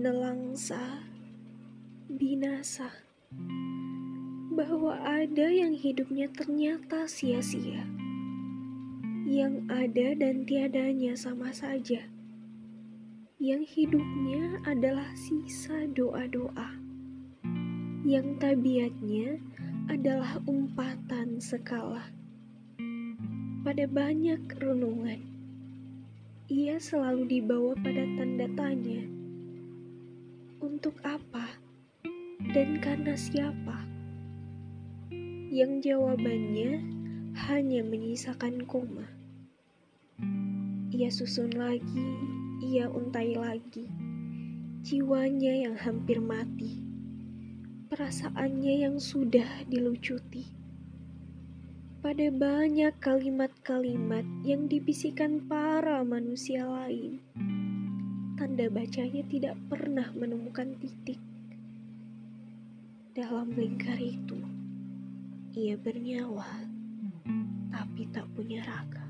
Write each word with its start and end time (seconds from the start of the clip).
nelangsa, 0.00 1.04
binasa, 2.08 2.88
bahwa 4.48 4.96
ada 4.96 5.52
yang 5.52 5.76
hidupnya 5.76 6.24
ternyata 6.32 7.04
sia-sia, 7.04 7.84
yang 9.28 9.68
ada 9.68 10.16
dan 10.16 10.48
tiadanya 10.48 11.12
sama 11.12 11.52
saja, 11.52 12.08
yang 13.36 13.60
hidupnya 13.60 14.64
adalah 14.64 15.12
sisa 15.12 15.84
doa-doa, 15.92 16.80
yang 18.08 18.40
tabiatnya 18.40 19.36
adalah 19.92 20.40
umpatan 20.48 21.44
sekala. 21.44 22.08
Pada 23.60 23.84
banyak 23.84 24.48
renungan, 24.64 25.20
ia 26.48 26.80
selalu 26.80 27.28
dibawa 27.28 27.76
pada 27.84 28.00
tanda 28.16 28.48
tanya. 28.56 29.19
Untuk 30.60 31.00
apa? 31.00 31.56
Dan 32.52 32.84
karena 32.84 33.16
siapa? 33.16 33.80
Yang 35.48 35.88
jawabannya 35.88 36.84
hanya 37.48 37.80
menyisakan 37.80 38.68
koma. 38.68 39.08
Ia 40.92 41.08
susun 41.08 41.56
lagi, 41.56 42.12
ia 42.60 42.92
untai 42.92 43.40
lagi. 43.40 43.88
Jiwanya 44.84 45.64
yang 45.64 45.80
hampir 45.80 46.20
mati. 46.20 46.84
Perasaannya 47.88 48.84
yang 48.84 49.00
sudah 49.00 49.64
dilucuti 49.64 50.60
pada 52.00 52.32
banyak 52.32 52.96
kalimat-kalimat 53.00 54.24
yang 54.40 54.68
dibisikkan 54.68 55.40
para 55.44 56.00
manusia 56.00 56.64
lain. 56.64 57.20
Tanda 58.40 58.72
bacanya 58.72 59.20
tidak 59.28 59.52
pernah 59.68 60.08
menemukan 60.16 60.72
titik. 60.80 61.20
Dalam 63.12 63.52
lingkar 63.52 64.00
itu, 64.00 64.40
ia 65.52 65.76
bernyawa, 65.76 66.48
tapi 67.68 68.08
tak 68.08 68.24
punya 68.32 68.64
raga. 68.64 69.04